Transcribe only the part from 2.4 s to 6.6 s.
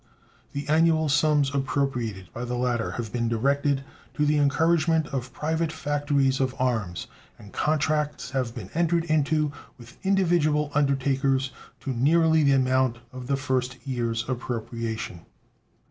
the latter have been directed to the encouragement of private factories of